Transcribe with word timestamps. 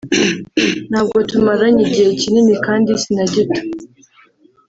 ntabwo 0.89 1.17
tumaranye 1.31 1.81
igihe 1.87 2.09
kinini 2.21 2.53
kandi 2.65 2.89
sinagito 3.01 3.59